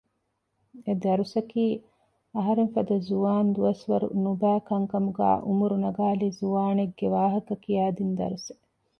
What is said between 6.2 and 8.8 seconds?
ޒުވާނެއްގެ ވާހަކަ ކިޔައިދިން ދަރުސެއް